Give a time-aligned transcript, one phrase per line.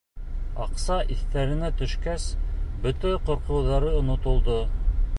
[0.63, 2.27] Аҡса иҫтәренә төшкәс,
[2.87, 4.61] бөтә ҡурҡыуҙары онотолдо.